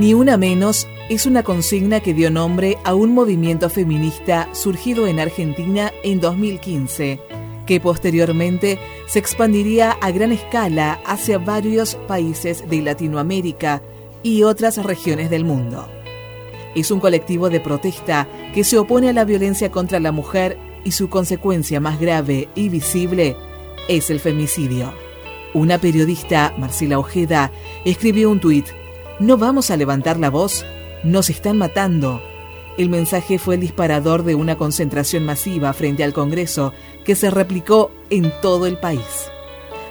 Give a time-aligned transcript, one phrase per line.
[0.00, 5.20] Ni una menos es una consigna que dio nombre a un movimiento feminista surgido en
[5.20, 7.20] Argentina en 2015,
[7.66, 13.82] que posteriormente se expandiría a gran escala hacia varios países de Latinoamérica
[14.22, 15.86] y otras regiones del mundo.
[16.74, 20.92] Es un colectivo de protesta que se opone a la violencia contra la mujer y
[20.92, 23.36] su consecuencia más grave y visible
[23.86, 24.94] es el femicidio.
[25.52, 27.52] Una periodista, Marcela Ojeda,
[27.84, 28.79] escribió un tuit
[29.20, 30.64] no vamos a levantar la voz,
[31.04, 32.22] nos están matando.
[32.78, 36.72] El mensaje fue el disparador de una concentración masiva frente al Congreso
[37.04, 39.30] que se replicó en todo el país.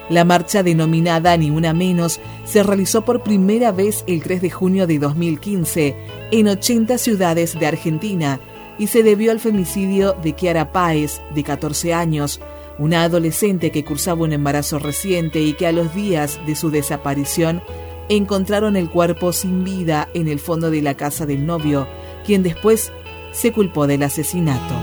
[0.09, 4.87] La marcha denominada Ni Una Menos se realizó por primera vez el 3 de junio
[4.87, 5.95] de 2015
[6.31, 8.39] en 80 ciudades de Argentina
[8.79, 12.41] y se debió al femicidio de Kiara Páez, de 14 años,
[12.79, 17.61] una adolescente que cursaba un embarazo reciente y que a los días de su desaparición
[18.09, 21.87] encontraron el cuerpo sin vida en el fondo de la casa del novio,
[22.25, 22.91] quien después
[23.31, 24.73] se culpó del asesinato.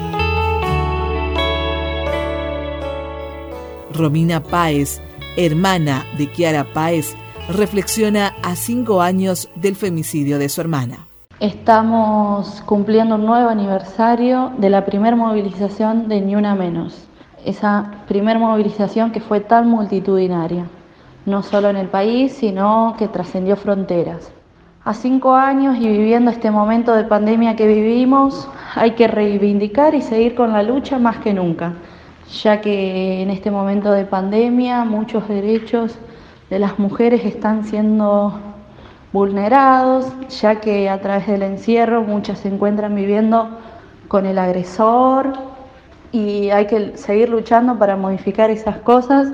[3.92, 5.00] Romina Páez,
[5.36, 7.16] hermana de Kiara Páez,
[7.48, 11.06] reflexiona a cinco años del femicidio de su hermana.
[11.40, 17.06] Estamos cumpliendo un nuevo aniversario de la primera movilización de Ni Una Menos,
[17.44, 20.66] esa primera movilización que fue tan multitudinaria
[21.26, 24.32] no solo en el país, sino que trascendió fronteras.
[24.84, 30.02] A cinco años y viviendo este momento de pandemia que vivimos, hay que reivindicar y
[30.02, 31.72] seguir con la lucha más que nunca,
[32.42, 35.98] ya que en este momento de pandemia muchos derechos
[36.50, 38.38] de las mujeres están siendo
[39.12, 43.48] vulnerados, ya que a través del encierro muchas se encuentran viviendo
[44.06, 45.32] con el agresor
[46.12, 49.32] y hay que seguir luchando para modificar esas cosas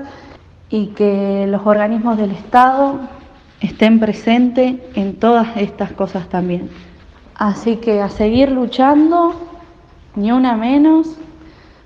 [0.73, 2.99] y que los organismos del Estado
[3.61, 6.67] estén presentes en todas estas cosas también.
[7.35, 9.35] Así que a seguir luchando,
[10.15, 11.15] ni una menos,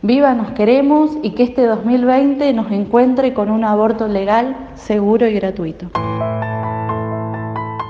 [0.02, 5.34] viva nos queremos y que este 2020 nos encuentre con un aborto legal, seguro y
[5.34, 5.92] gratuito.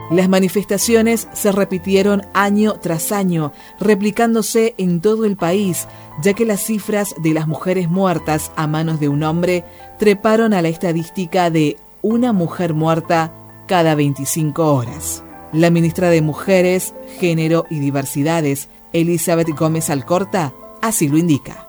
[0.09, 5.87] Las manifestaciones se repitieron año tras año, replicándose en todo el país,
[6.23, 9.65] ya que las cifras de las mujeres muertas a manos de un hombre
[9.97, 13.33] treparon a la estadística de una mujer muerta
[13.67, 15.23] cada 25 horas.
[15.53, 21.67] La ministra de Mujeres, Género y Diversidades, Elizabeth Gómez Alcorta, así lo indica.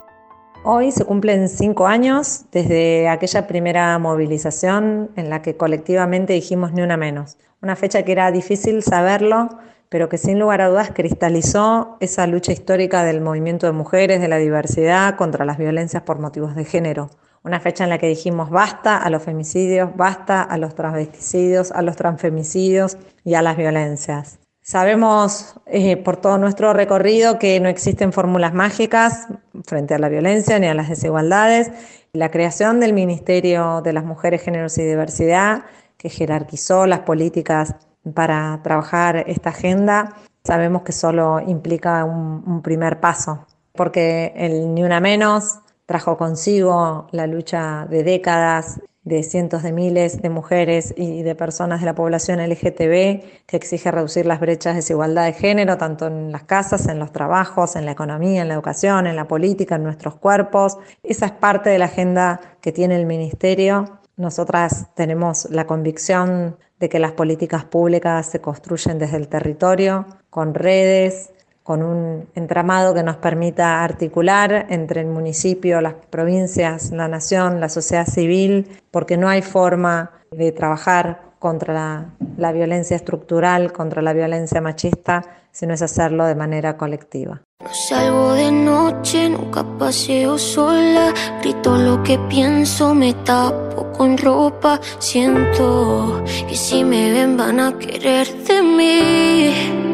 [0.64, 6.82] Hoy se cumplen cinco años desde aquella primera movilización en la que colectivamente dijimos ni
[6.82, 9.48] una menos una fecha que era difícil saberlo,
[9.88, 14.28] pero que sin lugar a dudas cristalizó esa lucha histórica del movimiento de mujeres, de
[14.28, 17.10] la diversidad contra las violencias por motivos de género.
[17.44, 21.82] Una fecha en la que dijimos basta a los femicidios, basta a los transvesticidios, a
[21.82, 24.38] los transfemicidios y a las violencias.
[24.60, 29.28] Sabemos eh, por todo nuestro recorrido que no existen fórmulas mágicas
[29.64, 31.70] frente a la violencia ni a las desigualdades.
[32.12, 35.64] La creación del Ministerio de las Mujeres, Géneros y Diversidad
[35.98, 37.74] que jerarquizó las políticas
[38.14, 45.00] para trabajar esta agenda, sabemos que solo implica un, primer paso, porque el Ni Una
[45.00, 51.34] Menos trajo consigo la lucha de décadas de cientos de miles de mujeres y de
[51.34, 56.08] personas de la población LGTB que exige reducir las brechas de desigualdad de género, tanto
[56.08, 59.76] en las casas, en los trabajos, en la economía, en la educación, en la política,
[59.76, 60.76] en nuestros cuerpos.
[61.02, 66.88] Esa es parte de la agenda que tiene el Ministerio nosotras tenemos la convicción de
[66.88, 71.30] que las políticas públicas se construyen desde el territorio, con redes,
[71.68, 77.68] con un entramado que nos permita articular entre el municipio, las provincias, la nación, la
[77.68, 84.62] sociedad civil, porque no hay forma de trabajar contra la, violencia estructural, contra la violencia
[84.62, 87.42] machista, si no es hacerlo de manera colectiva.
[87.62, 91.12] No salgo de noche, nunca paseo sola,
[91.42, 97.78] grito lo que pienso, me tapo con ropa, siento que si me ven van a
[97.78, 99.87] querer de mí.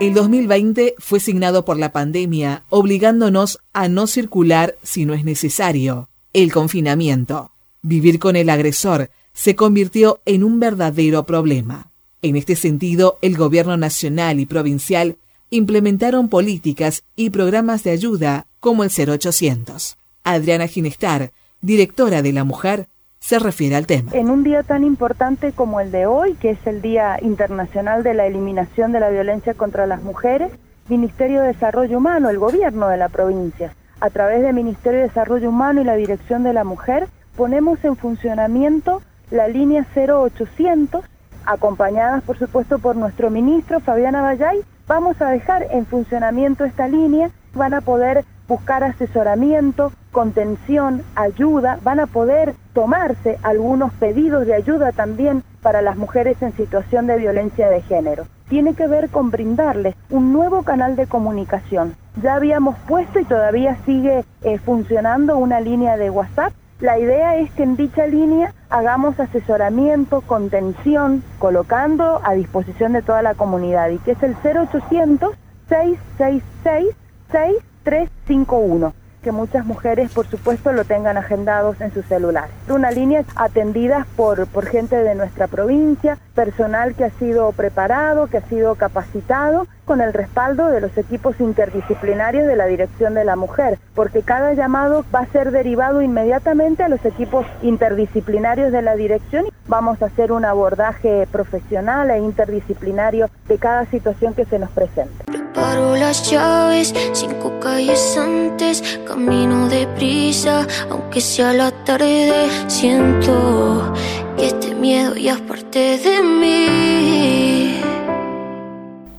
[0.00, 6.08] El 2020 fue signado por la pandemia, obligándonos a no circular si no es necesario.
[6.32, 7.52] El confinamiento.
[7.82, 11.90] Vivir con el agresor se convirtió en un verdadero problema.
[12.22, 15.18] En este sentido, el gobierno nacional y provincial
[15.50, 19.98] implementaron políticas y programas de ayuda como el 0800.
[20.24, 21.30] Adriana Ginestar,
[21.60, 22.88] directora de la mujer,
[23.20, 24.10] se refiere al tema.
[24.14, 28.14] En un día tan importante como el de hoy, que es el Día Internacional de
[28.14, 30.50] la Eliminación de la Violencia contra las Mujeres,
[30.88, 35.50] Ministerio de Desarrollo Humano, el gobierno de la provincia, a través del Ministerio de Desarrollo
[35.50, 37.06] Humano y la Dirección de la Mujer,
[37.36, 41.04] ponemos en funcionamiento la línea 0800
[41.46, 47.30] acompañadas por supuesto por nuestro ministro Fabiana Bayay, vamos a dejar en funcionamiento esta línea,
[47.54, 54.90] van a poder buscar asesoramiento, contención, ayuda, van a poder tomarse algunos pedidos de ayuda
[54.90, 58.24] también para las mujeres en situación de violencia de género.
[58.48, 61.94] Tiene que ver con brindarles un nuevo canal de comunicación.
[62.20, 66.52] Ya habíamos puesto y todavía sigue eh, funcionando una línea de WhatsApp.
[66.80, 73.22] La idea es que en dicha línea hagamos asesoramiento, contención, colocando a disposición de toda
[73.22, 75.36] la comunidad y que es el 0800
[75.68, 82.54] 666 6351 que muchas mujeres, por supuesto, lo tengan agendados en sus celulares.
[82.68, 88.38] Una línea atendida por, por gente de nuestra provincia, personal que ha sido preparado, que
[88.38, 93.36] ha sido capacitado, con el respaldo de los equipos interdisciplinarios de la Dirección de la
[93.36, 98.94] Mujer, porque cada llamado va a ser derivado inmediatamente a los equipos interdisciplinarios de la
[98.94, 99.46] Dirección.
[99.66, 105.39] Vamos a hacer un abordaje profesional e interdisciplinario de cada situación que se nos presente.
[105.54, 113.92] Paro las llaves, cinco calles antes, camino deprisa, aunque sea la tarde, siento
[114.36, 117.80] que este miedo ya es parte de mí.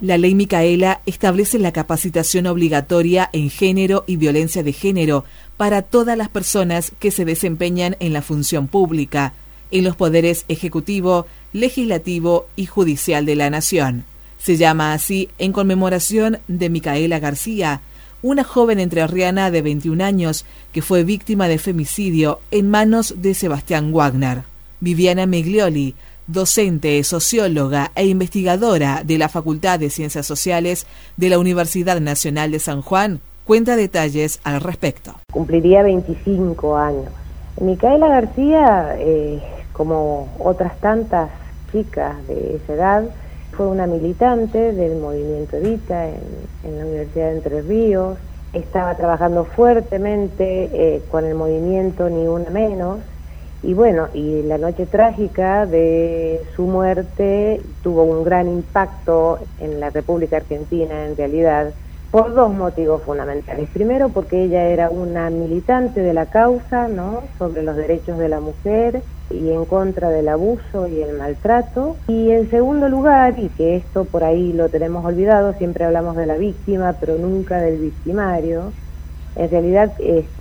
[0.01, 5.25] La ley Micaela establece la capacitación obligatoria en género y violencia de género
[5.57, 9.33] para todas las personas que se desempeñan en la función pública,
[9.69, 14.05] en los poderes ejecutivo, legislativo y judicial de la nación.
[14.41, 17.81] Se llama así en conmemoración de Micaela García,
[18.23, 23.93] una joven entrerriana de 21 años que fue víctima de femicidio en manos de Sebastián
[23.93, 24.41] Wagner.
[24.79, 25.93] Viviana Meglioli,
[26.25, 32.57] docente, socióloga e investigadora de la Facultad de Ciencias Sociales de la Universidad Nacional de
[32.57, 35.13] San Juan, cuenta detalles al respecto.
[35.31, 37.11] Cumpliría 25 años.
[37.59, 39.39] Micaela García, eh,
[39.71, 41.29] como otras tantas
[41.71, 43.03] chicas de esa edad,
[43.51, 48.17] fue una militante del movimiento Evita en, la Universidad de Entre Ríos.
[48.53, 52.99] Estaba trabajando fuertemente eh, con el movimiento Ni Una Menos.
[53.63, 59.91] Y bueno, y la noche trágica de su muerte tuvo un gran impacto en la
[59.91, 61.71] República Argentina en realidad
[62.09, 63.69] por dos motivos fundamentales.
[63.69, 67.23] Primero, porque ella era una militante de la causa, ¿no?
[67.37, 71.95] Sobre los derechos de la mujer y en contra del abuso y el maltrato.
[72.07, 76.25] Y en segundo lugar, y que esto por ahí lo tenemos olvidado, siempre hablamos de
[76.25, 78.71] la víctima, pero nunca del victimario.
[79.35, 79.93] En realidad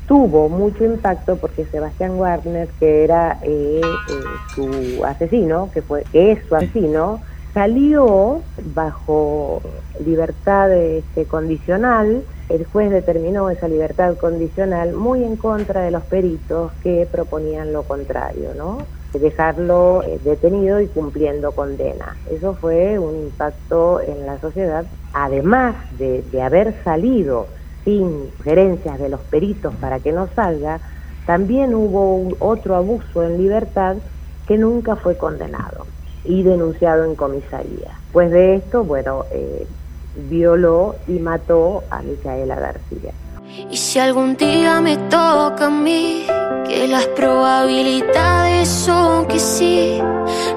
[0.08, 4.22] tuvo mucho impacto porque Sebastián Warner, que era eh, eh,
[4.54, 7.20] su asesino, que fue que es su asesino,
[7.52, 8.42] Salió
[8.74, 9.60] bajo
[9.98, 16.70] libertad este, condicional, el juez determinó esa libertad condicional muy en contra de los peritos
[16.82, 18.78] que proponían lo contrario, ¿no?
[19.12, 22.16] dejarlo eh, detenido y cumpliendo condena.
[22.30, 27.48] Eso fue un impacto en la sociedad, además de, de haber salido
[27.84, 30.80] sin sugerencias de los peritos para que no salga,
[31.26, 33.96] también hubo otro abuso en libertad
[34.46, 35.86] que nunca fue condenado
[36.24, 37.98] y denunciado en comisaría.
[38.12, 39.66] Pues de esto, bueno, eh,
[40.28, 43.12] violó y mató a Micaela García.
[43.70, 46.26] Y si algún día me toca a mí,
[46.66, 50.00] que las probabilidades son que sí,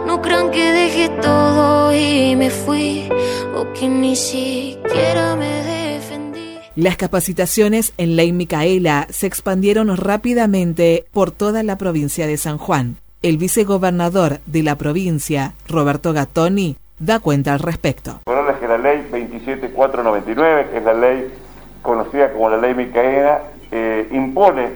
[0.06, 3.10] no crean que dejé todo y me fui,
[3.56, 6.60] o que ni siquiera me defendí.
[6.76, 12.98] Las capacitaciones en Ley Micaela se expandieron rápidamente por toda la provincia de San Juan.
[13.24, 18.20] El vicegobernador de la provincia, Roberto Gattoni, da cuenta al respecto.
[18.26, 21.34] Bueno, es que la ley 27499, que es la ley
[21.82, 24.72] conocida como la ley Micaela, eh, impone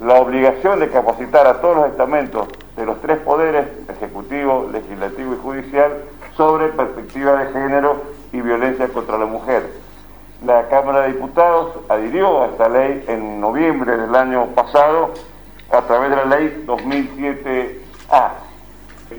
[0.00, 5.38] la obligación de capacitar a todos los estamentos de los tres poderes, ejecutivo, legislativo y
[5.38, 5.94] judicial,
[6.36, 8.02] sobre perspectiva de género
[8.32, 9.64] y violencia contra la mujer.
[10.46, 15.10] La Cámara de Diputados adhirió a esta ley en noviembre del año pasado
[15.76, 18.30] a través de la ley 2007A.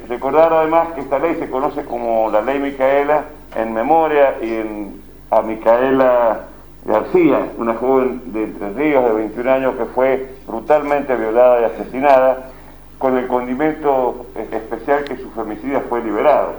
[0.08, 5.02] Recordar además que esta ley se conoce como la ley Micaela en memoria y en,
[5.32, 6.48] a Micaela
[6.86, 12.52] García, una joven de Entre Ríos de 21 años que fue brutalmente violada y asesinada
[13.00, 16.54] con el condimento especial que su femicidio fue liberado.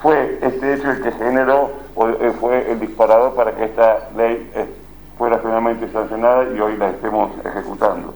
[0.00, 4.50] Fue este hecho el que generó o eh, fue el disparador para que esta ley
[4.54, 4.66] eh,
[5.16, 8.14] fuera finalmente sancionada y hoy la estemos ejecutando.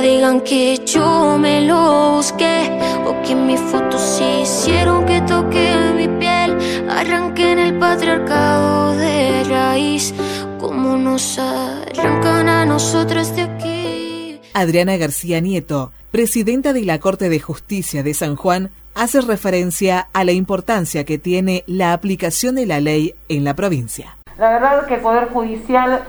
[0.00, 2.70] Nunca digan que yo me lo busqué
[3.06, 6.56] o que mis fotos hicieron que toque mi piel,
[6.88, 10.14] arranquen el patriarcado de raíz,
[10.58, 14.40] como nos arrancan a nosotros de aquí.
[14.54, 20.24] Adriana García Nieto, presidenta de la Corte de Justicia de San Juan, hace referencia a
[20.24, 24.16] la importancia que tiene la aplicación de la ley en la provincia.
[24.38, 26.04] La verdad que el Poder Judicial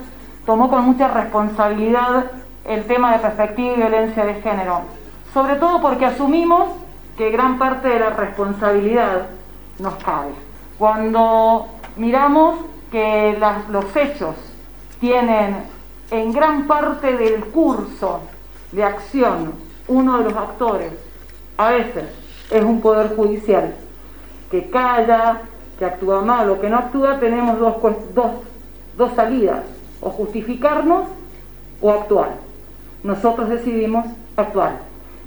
[0.46, 2.32] tomó con mucha responsabilidad
[2.66, 4.82] el tema de perspectiva y violencia de género,
[5.34, 6.70] sobre todo porque asumimos
[7.18, 9.28] que gran parte de la responsabilidad
[9.80, 10.32] nos cabe.
[10.78, 12.60] Cuando miramos
[12.92, 13.38] que
[13.70, 14.36] los hechos
[15.00, 15.64] tienen
[16.12, 18.22] en gran parte del curso
[18.72, 19.54] de acción
[19.88, 20.92] uno de los actores,
[21.58, 22.06] a veces
[22.50, 23.76] es un poder judicial,
[24.50, 25.42] que calla,
[25.80, 27.76] que actúa mal o que no actúa, tenemos dos,
[28.14, 28.32] dos,
[28.98, 29.64] dos salidas,
[30.02, 31.06] o justificarnos
[31.82, 32.51] o actuar.
[33.04, 34.06] Nosotros decidimos
[34.36, 34.80] actuar.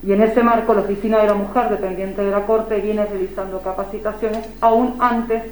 [0.03, 3.61] Y en ese marco la Oficina de la Mujer, dependiente de la Corte, viene realizando
[3.61, 5.43] capacitaciones aún antes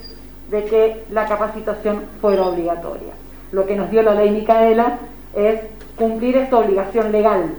[0.50, 3.14] de que la capacitación fuera obligatoria.
[3.50, 4.98] Lo que nos dio la ley Micaela
[5.34, 5.60] es
[5.96, 7.54] cumplir esta obligación legal,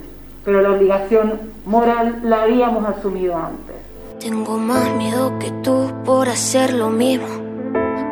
[0.46, 3.75] pero la obligación moral la habíamos asumido antes.
[4.20, 7.42] Tengo más miedo que tú por hacer lo mismo.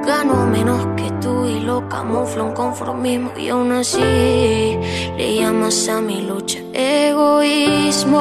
[0.06, 3.32] Gano menos que tú y lo camuflo un conformismo.
[3.38, 8.20] Y aún así le llamas a mi lucha egoísmo.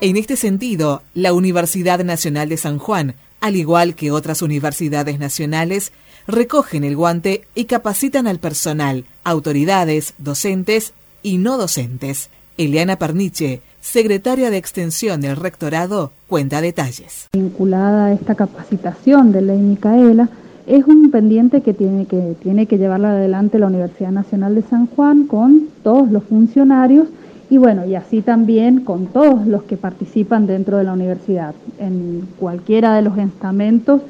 [0.00, 5.92] En este sentido, la Universidad Nacional de San Juan al igual que otras universidades nacionales,
[6.28, 12.30] recogen el guante y capacitan al personal, autoridades, docentes y no docentes.
[12.56, 17.26] Eliana Perniche, secretaria de Extensión del Rectorado, cuenta detalles.
[17.32, 20.28] Vinculada a esta capacitación de ley Micaela,
[20.66, 24.86] es un pendiente que tiene que, tiene que llevarla adelante la Universidad Nacional de San
[24.86, 27.08] Juan con todos los funcionarios
[27.52, 32.26] y bueno, y así también con todos los que participan dentro de la universidad, en
[32.38, 34.00] cualquiera de los estamentos.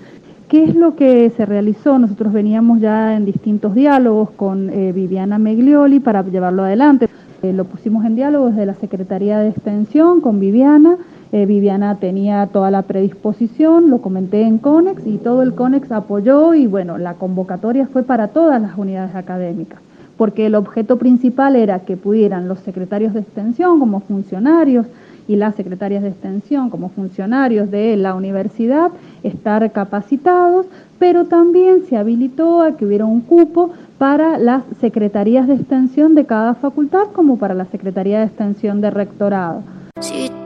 [0.48, 1.98] ¿Qué es lo que se realizó?
[1.98, 7.08] Nosotros veníamos ya en distintos diálogos con eh, Viviana Meglioli para llevarlo adelante.
[7.42, 10.98] Eh, lo pusimos en diálogo desde la Secretaría de Extensión con Viviana.
[11.32, 16.54] Eh, Viviana tenía toda la predisposición, lo comenté en CONEX y todo el CONEX apoyó
[16.54, 19.80] y bueno, la convocatoria fue para todas las unidades académicas
[20.16, 24.86] porque el objeto principal era que pudieran los secretarios de extensión como funcionarios
[25.28, 28.90] y las secretarias de extensión como funcionarios de la universidad
[29.22, 30.66] estar capacitados,
[30.98, 36.26] pero también se habilitó a que hubiera un cupo para las secretarías de extensión de
[36.26, 39.62] cada facultad como para la Secretaría de Extensión de Rectorado.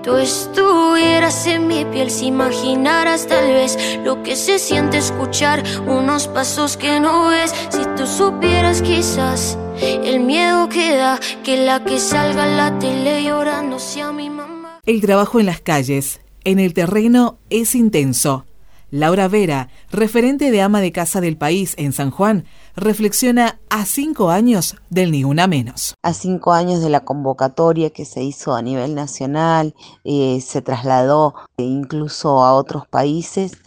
[0.07, 6.29] Tú estuvieras en mi piel, si imaginaras tal vez lo que se siente escuchar unos
[6.29, 11.99] pasos que no ves, si tú supieras quizás el miedo que da que la que
[11.99, 14.79] salga en la tele llorando sea mi mamá.
[14.87, 18.47] El trabajo en las calles, en el terreno, es intenso.
[18.91, 22.45] Laura Vera, referente de ama de casa del país en San Juan,
[22.77, 25.95] reflexiona a cinco años del Ni Una Menos.
[26.03, 29.75] A cinco años de la convocatoria que se hizo a nivel nacional,
[30.05, 33.59] eh, se trasladó incluso a otros países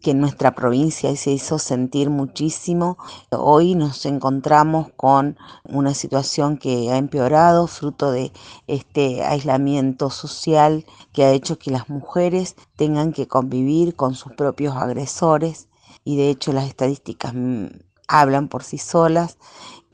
[0.00, 2.96] que en nuestra provincia se hizo sentir muchísimo.
[3.30, 8.32] Hoy nos encontramos con una situación que ha empeorado fruto de
[8.66, 14.76] este aislamiento social que ha hecho que las mujeres tengan que convivir con sus propios
[14.76, 15.68] agresores
[16.04, 17.66] y de hecho las estadísticas mm,
[18.06, 19.38] hablan por sí solas.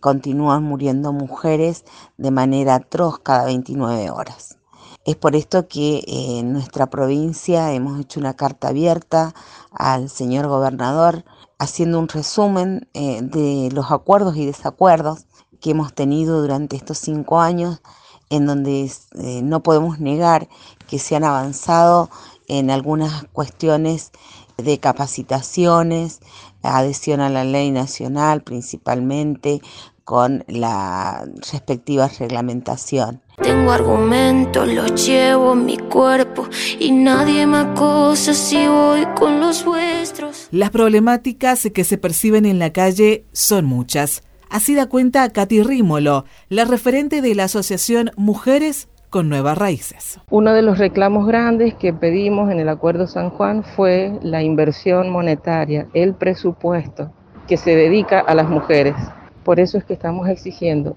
[0.01, 1.85] Continúan muriendo mujeres
[2.17, 4.60] de manera atroz cada 29 horas.
[5.07, 9.35] Es por esto que eh, en nuestra provincia hemos hecho una carta abierta
[9.71, 11.25] al señor gobernador
[11.59, 15.27] haciendo un resumen eh, de los acuerdos y desacuerdos
[15.61, 17.81] que hemos tenido durante estos cinco años,
[18.29, 20.49] en donde eh, no podemos negar
[20.87, 22.11] que se han avanzado
[22.47, 24.13] en algunas cuestiones
[24.59, 26.21] de capacitaciones,
[26.63, 29.63] adhesión a la ley nacional principalmente,
[30.11, 33.21] con la respectiva reglamentación.
[33.41, 36.49] Tengo argumentos, los llevo en mi cuerpo
[36.81, 40.49] y nadie me acosa si voy con los vuestros.
[40.51, 44.25] Las problemáticas que se perciben en la calle son muchas.
[44.49, 50.19] Así da cuenta Katy Rímolo, la referente de la Asociación Mujeres con Nuevas Raíces.
[50.29, 55.09] Uno de los reclamos grandes que pedimos en el Acuerdo San Juan fue la inversión
[55.09, 57.13] monetaria, el presupuesto
[57.47, 58.97] que se dedica a las mujeres.
[59.45, 60.97] Por eso es que estamos exigiendo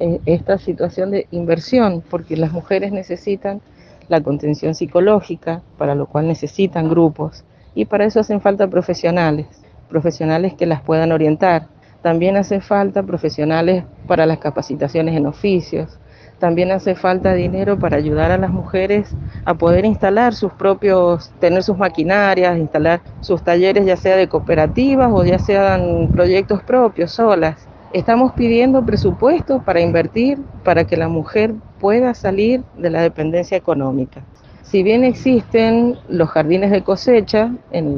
[0.00, 3.60] eh, esta situación de inversión, porque las mujeres necesitan
[4.08, 9.46] la contención psicológica, para lo cual necesitan grupos, y para eso hacen falta profesionales,
[9.88, 11.68] profesionales que las puedan orientar.
[12.02, 15.98] También hace falta profesionales para las capacitaciones en oficios.
[16.38, 21.62] También hace falta dinero para ayudar a las mujeres a poder instalar sus propios, tener
[21.64, 27.68] sus maquinarias, instalar sus talleres ya sea de cooperativas o ya sean proyectos propios, solas.
[27.94, 34.22] Estamos pidiendo presupuesto para invertir para que la mujer pueda salir de la dependencia económica.
[34.62, 37.96] Si bien existen los jardines de cosecha en,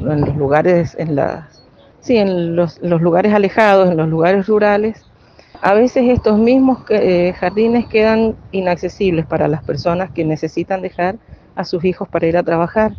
[0.00, 1.62] los lugares, en las,
[2.00, 5.02] sí, en los, lugares alejados, en los lugares rurales,
[5.62, 11.16] a veces estos mismos eh, jardines quedan inaccesibles para las personas que necesitan dejar
[11.54, 12.92] a sus hijos para ir a trabajar.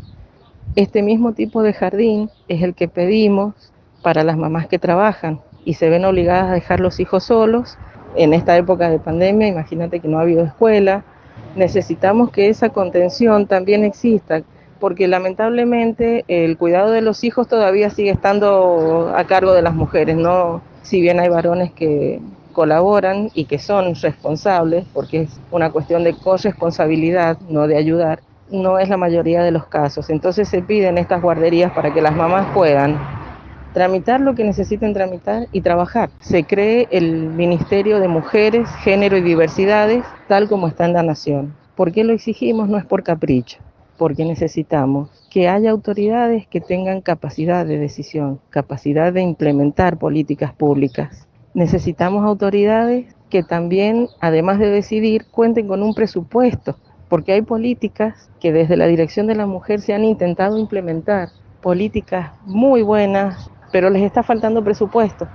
[0.76, 3.54] Este mismo tipo de jardín es el que pedimos
[4.02, 7.78] para las mamás que trabajan y se ven obligadas a dejar los hijos solos.
[8.16, 11.04] En esta época de pandemia, imagínate que no ha habido escuela,
[11.56, 14.42] necesitamos que esa contención también exista,
[14.80, 20.16] porque lamentablemente el cuidado de los hijos todavía sigue estando a cargo de las mujeres,
[20.16, 20.62] ¿no?
[20.84, 22.20] Si bien hay varones que
[22.52, 28.20] colaboran y que son responsables, porque es una cuestión de corresponsabilidad, no de ayudar,
[28.52, 30.10] no es la mayoría de los casos.
[30.10, 33.00] Entonces se piden estas guarderías para que las mamás puedan
[33.74, 36.10] tramitar lo que necesiten tramitar y trabajar.
[36.20, 41.54] Se cree el Ministerio de Mujeres, Género y Diversidades, tal como está en la Nación.
[41.76, 42.70] ¿Por qué lo exigimos?
[42.70, 43.58] No es por capricho,
[43.98, 51.28] porque necesitamos que haya autoridades que tengan capacidad de decisión, capacidad de implementar políticas públicas.
[51.56, 56.78] Necesitamos autoridades que también, además de decidir, cuenten con un presupuesto,
[57.10, 61.30] porque hay políticas que desde la Dirección de la Mujer se han intentado implementar,
[61.62, 65.28] políticas muy buenas, pero les está faltando presupuesto.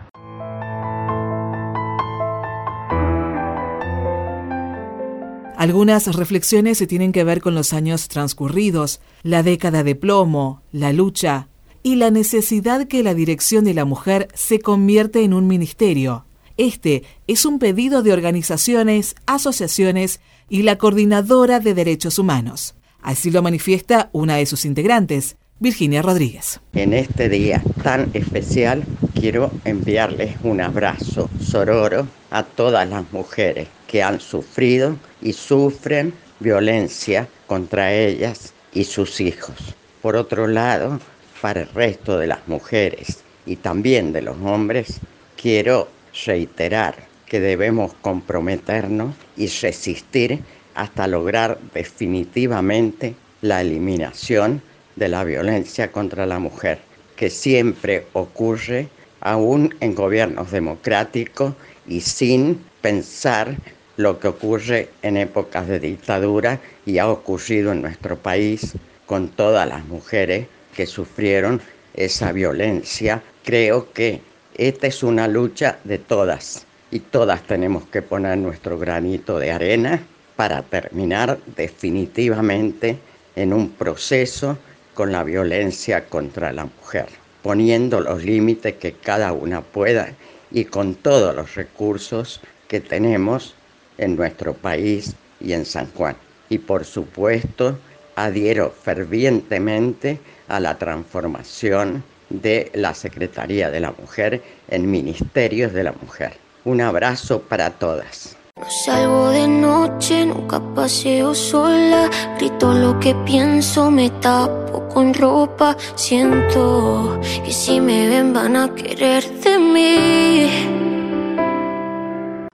[5.56, 10.92] Algunas reflexiones se tienen que ver con los años transcurridos, la década de plomo, la
[10.92, 11.48] lucha
[11.82, 16.26] y la necesidad que la dirección de la mujer se convierte en un ministerio.
[16.56, 22.76] Este es un pedido de organizaciones, asociaciones y la coordinadora de derechos humanos.
[23.00, 26.60] Así lo manifiesta una de sus integrantes, Virginia Rodríguez.
[26.72, 34.00] En este día tan especial quiero enviarles un abrazo sororo a todas las mujeres que
[34.00, 39.56] han sufrido y sufren violencia contra ellas y sus hijos.
[40.00, 41.00] Por otro lado,
[41.42, 45.00] para el resto de las mujeres y también de los hombres,
[45.36, 45.88] quiero
[46.24, 46.94] reiterar
[47.26, 50.38] que debemos comprometernos y resistir
[50.76, 54.62] hasta lograr definitivamente la eliminación
[54.98, 56.78] de la violencia contra la mujer,
[57.16, 58.88] que siempre ocurre
[59.20, 61.54] aún en gobiernos democráticos
[61.86, 63.56] y sin pensar
[63.96, 68.74] lo que ocurre en épocas de dictadura y ha ocurrido en nuestro país
[69.06, 71.60] con todas las mujeres que sufrieron
[71.94, 73.22] esa violencia.
[73.44, 74.20] Creo que
[74.54, 80.00] esta es una lucha de todas y todas tenemos que poner nuestro granito de arena
[80.36, 82.98] para terminar definitivamente
[83.34, 84.58] en un proceso
[84.98, 87.06] con la violencia contra la mujer,
[87.44, 90.08] poniendo los límites que cada una pueda
[90.50, 93.54] y con todos los recursos que tenemos
[93.96, 96.16] en nuestro país y en San Juan.
[96.48, 97.78] Y por supuesto,
[98.16, 105.92] adhiero fervientemente a la transformación de la Secretaría de la Mujer en Ministerios de la
[105.92, 106.32] Mujer.
[106.64, 108.36] Un abrazo para todas.
[108.58, 112.10] No salgo de noche, nunca paseo sola.
[112.38, 115.76] Grito lo que pienso, me tapo con ropa.
[115.94, 120.50] Siento que si me ven van a querer de mí.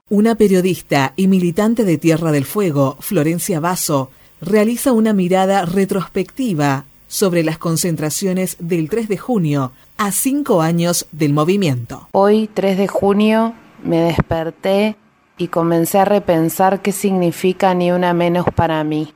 [0.09, 7.43] Una periodista y militante de Tierra del Fuego, Florencia Basso, realiza una mirada retrospectiva sobre
[7.43, 12.09] las concentraciones del 3 de junio, a cinco años del movimiento.
[12.11, 14.97] Hoy, 3 de junio, me desperté
[15.37, 19.13] y comencé a repensar qué significa ni una menos para mí.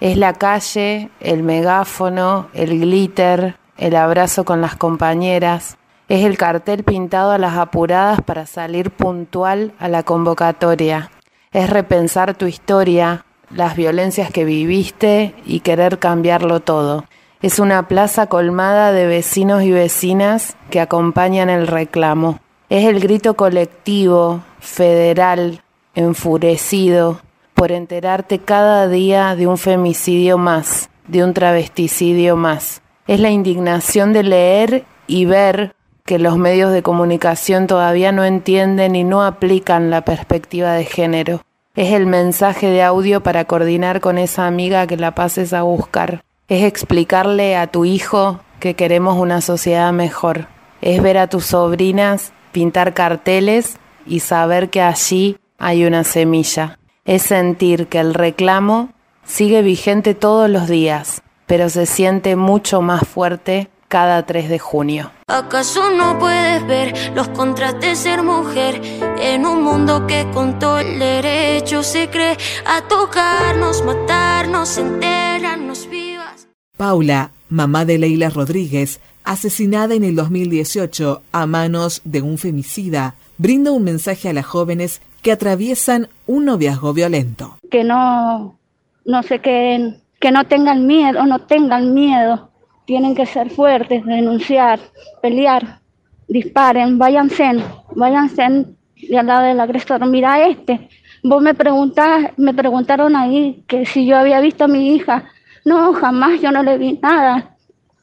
[0.00, 5.78] Es la calle, el megáfono, el glitter, el abrazo con las compañeras,
[6.08, 11.10] es el cartel pintado a las apuradas para salir puntual a la convocatoria,
[11.52, 17.04] es repensar tu historia, las violencias que viviste y querer cambiarlo todo.
[17.40, 22.40] Es una plaza colmada de vecinos y vecinas que acompañan el reclamo.
[22.68, 25.62] Es el grito colectivo, federal,
[25.94, 27.20] enfurecido,
[27.54, 32.82] por enterarte cada día de un femicidio más, de un travesticidio más.
[33.08, 38.94] Es la indignación de leer y ver que los medios de comunicación todavía no entienden
[38.94, 41.42] y no aplican la perspectiva de género.
[41.74, 46.22] Es el mensaje de audio para coordinar con esa amiga que la pases a buscar.
[46.48, 50.46] Es explicarle a tu hijo que queremos una sociedad mejor.
[50.80, 53.78] Es ver a tus sobrinas pintar carteles
[54.08, 56.78] y saber que allí hay una semilla.
[57.04, 58.92] Es sentir que el reclamo
[59.24, 65.10] sigue vigente todos los días, pero se siente mucho más fuerte cada 3 de junio.
[65.26, 68.80] ¿Acaso no puedes ver los contras de ser mujer
[69.18, 76.48] en un mundo que con todo el derecho se cree a tocarnos, matarnos, enterrarnos vivas?
[76.76, 83.72] Paula, mamá de Leila Rodríguez, asesinada en el 2018 a manos de un femicida, brinda
[83.72, 87.56] un mensaje a las jóvenes que atraviesan un noviazgo violento.
[87.70, 88.58] Que no,
[89.04, 92.50] no se queden, que no tengan miedo, no tengan miedo.
[92.84, 94.80] Tienen que ser fuertes, denunciar,
[95.22, 95.80] pelear,
[96.26, 97.62] disparen, váyanse,
[97.94, 98.66] váyanse
[99.08, 100.04] de al lado del agresor.
[100.06, 100.88] Mira este,
[101.22, 105.24] vos me preguntás, me preguntaron ahí que si yo había visto a mi hija.
[105.64, 107.56] No, jamás yo no le vi nada.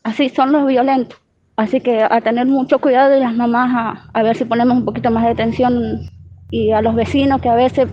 [0.04, 1.20] Así son los violentos.
[1.58, 4.86] Así que a tener mucho cuidado y las mamás a, a ver si ponemos un
[4.86, 6.10] poquito más de atención
[6.52, 7.88] y a los vecinos que a veces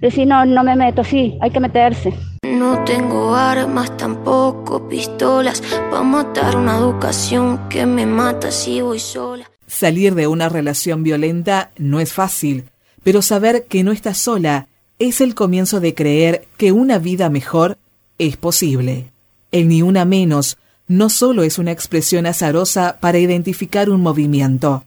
[0.00, 2.12] decir no, no me meto, sí, hay que meterse.
[2.42, 9.50] No tengo armas, tampoco pistolas, para matar una educación que me mata si voy sola.
[9.66, 12.64] Salir de una relación violenta no es fácil,
[13.02, 14.66] pero saber que no estás sola
[14.98, 17.78] es el comienzo de creer que una vida mejor
[18.18, 19.12] es posible.
[19.50, 20.58] El ni una menos
[20.92, 24.84] no solo es una expresión azarosa para identificar un movimiento,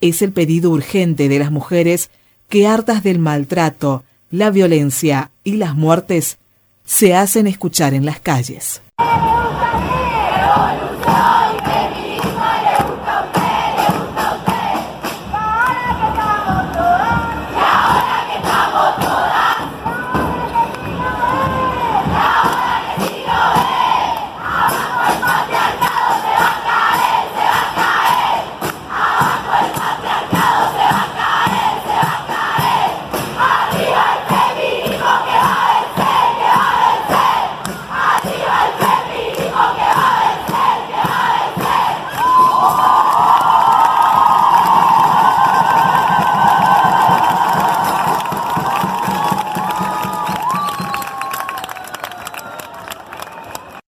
[0.00, 2.08] es el pedido urgente de las mujeres
[2.48, 6.38] que hartas del maltrato, la violencia y las muertes,
[6.86, 8.80] se hacen escuchar en las calles.